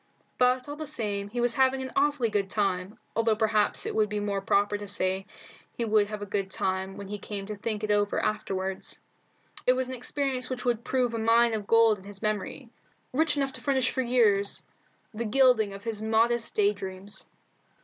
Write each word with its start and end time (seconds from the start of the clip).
But, 0.39 0.67
all 0.67 0.75
the 0.75 0.87
same, 0.87 1.27
he 1.29 1.39
was 1.39 1.53
having 1.53 1.83
an 1.83 1.91
awfully 1.95 2.29
good 2.31 2.49
time, 2.49 2.97
although 3.15 3.35
perhaps 3.35 3.85
it 3.85 3.93
would 3.93 4.09
be 4.09 4.19
more 4.19 4.41
proper 4.41 4.75
to 4.75 4.87
say 4.87 5.27
he 5.77 5.85
would 5.85 6.07
have 6.07 6.23
a 6.23 6.25
good 6.25 6.49
time 6.49 6.97
when 6.97 7.07
he 7.07 7.19
came 7.19 7.45
to 7.45 7.55
think 7.55 7.83
it 7.83 7.91
over 7.91 8.19
afterward. 8.19 8.83
It 9.67 9.73
was 9.73 9.89
an 9.89 9.93
experience 9.93 10.49
which 10.49 10.65
would 10.65 10.83
prove 10.83 11.13
a 11.13 11.19
mine 11.19 11.53
of 11.53 11.67
gold 11.67 11.99
in 11.99 12.03
his 12.05 12.23
memory, 12.23 12.71
rich 13.13 13.37
enough 13.37 13.53
to 13.53 13.61
furnish 13.61 13.91
for 13.91 14.01
years 14.01 14.65
the 15.13 15.23
gilding 15.23 15.69
to 15.69 15.77
his 15.77 16.01
modest 16.01 16.55
day 16.55 16.73
dreams. 16.73 17.29